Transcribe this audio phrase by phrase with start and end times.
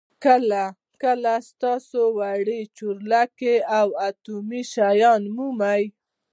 [0.25, 0.63] کله
[1.03, 5.83] کله تاسو وړې چورلکې او اټومي شیان مومئ